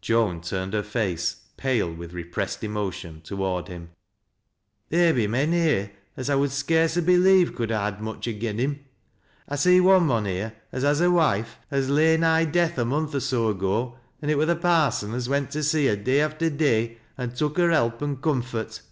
[0.00, 3.90] Joan turned her face, pale with repressed emotion, toward him."
[4.90, 8.58] There be men here as I would scarce ha' believed 30uld ha' had much agen
[8.58, 8.84] him.
[9.48, 13.12] I see one mon hej'e as has a wife as lay nigh death a month
[13.12, 16.48] or so ago, an' it were the parsot as went to see her day after
[16.48, 18.22] day, an' tuk her help and "TURNED METHODT.'' 211
[18.62, 18.82] comfort.